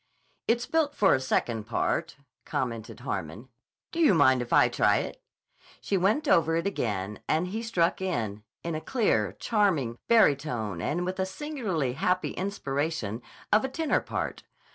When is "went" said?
5.95-6.27